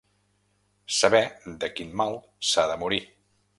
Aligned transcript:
Saber 0.99 1.21
de 1.65 1.71
quin 1.75 1.93
mal 2.03 2.19
s'ha 2.53 2.67
de 2.75 2.81
morir. 2.87 3.03